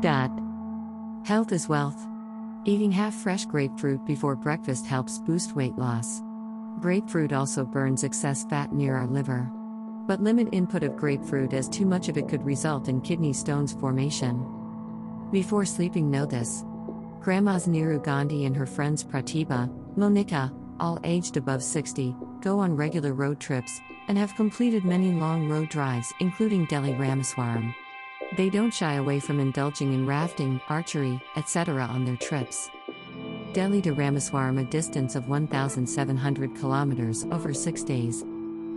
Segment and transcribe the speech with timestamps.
[0.00, 0.30] Dot.
[1.26, 2.06] Health is wealth.
[2.64, 6.22] Eating half fresh grapefruit before breakfast helps boost weight loss.
[6.80, 9.50] Grapefruit also burns excess fat near our liver.
[10.06, 13.74] But limit input of grapefruit as too much of it could result in kidney stones
[13.74, 14.46] formation.
[15.32, 16.64] Before sleeping, know this.
[17.20, 23.12] Grandmas Neeru Gandhi and her friends Pratibha, Monika, all aged above 60, go on regular
[23.12, 27.74] road trips and have completed many long road drives, including Delhi Rameswaram.
[28.36, 31.84] They don't shy away from indulging in rafting, archery, etc.
[31.84, 32.70] on their trips.
[33.52, 38.24] Delhi to Rameswaram, a distance of 1,700 kilometers over six days.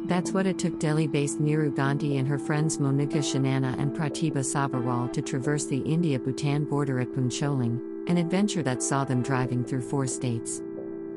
[0.06, 4.40] That's what it took Delhi based Neeru Gandhi and her friends Monika Shanana and Pratibha
[4.40, 9.64] Sabharwal to traverse the India Bhutan border at Phuentsholing, an adventure that saw them driving
[9.64, 10.62] through four states.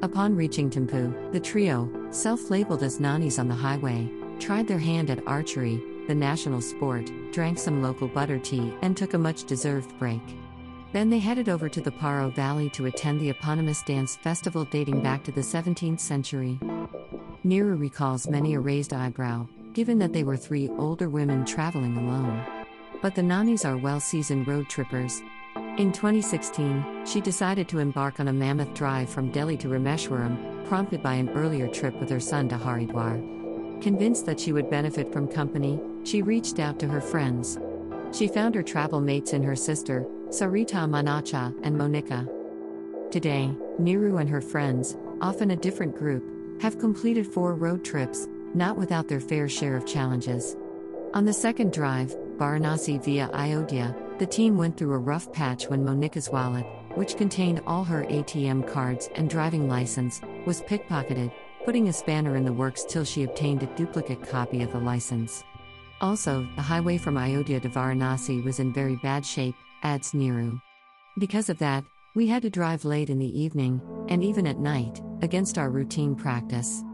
[0.03, 5.09] Upon reaching Thimphu, the trio, self labeled as nannies on the highway, tried their hand
[5.11, 9.99] at archery, the national sport, drank some local butter tea, and took a much deserved
[9.99, 10.23] break.
[10.93, 15.03] Then they headed over to the Paro Valley to attend the eponymous dance festival dating
[15.03, 16.59] back to the 17th century.
[17.45, 22.43] Neeru recalls many a raised eyebrow, given that they were three older women traveling alone.
[23.03, 25.23] But the nannies are well seasoned road trippers.
[25.77, 31.03] In 2016, she decided to embark on a mammoth drive from Delhi to Rameshwaram, prompted
[31.03, 33.23] by an earlier trip with her son to Haridwar.
[33.81, 37.59] Convinced that she would benefit from company, she reached out to her friends.
[38.13, 42.29] She found her travel mates in her sister, Sarita Manacha and Monika.
[43.11, 46.25] Today, Neeru and her friends, often a different group,
[46.61, 50.57] have completed four road trips, not without their fair share of challenges.
[51.15, 55.85] On the second drive, Varanasi via Ayodhya, the team went through a rough patch when
[55.85, 61.31] Monika's wallet, which contained all her ATM cards and driving license, was pickpocketed,
[61.67, 65.43] putting a spanner in the works till she obtained a duplicate copy of the license.
[66.01, 70.61] Also, the highway from Ayodhya to Varanasi was in very bad shape, adds Neeru.
[71.19, 71.83] Because of that,
[72.15, 76.15] we had to drive late in the evening, and even at night, against our routine
[76.15, 76.85] practice.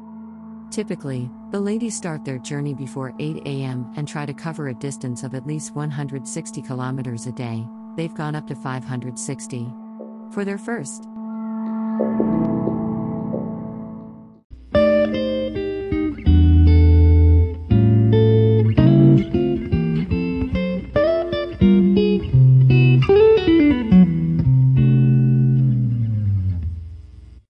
[0.70, 3.92] Typically, the ladies start their journey before 8 a.m.
[3.96, 7.62] and try to cover a distance of at least 160 kilometers a day.
[7.98, 9.70] They've gone up to 560.
[10.32, 11.06] For their first